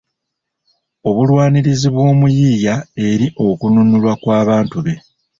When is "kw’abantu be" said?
4.21-4.95